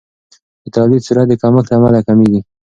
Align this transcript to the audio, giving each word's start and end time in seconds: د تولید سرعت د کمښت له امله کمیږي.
د 0.63 0.65
تولید 0.75 1.01
سرعت 1.07 1.27
د 1.29 1.33
کمښت 1.41 1.67
له 1.69 1.75
امله 1.77 1.99
کمیږي. 2.07 2.41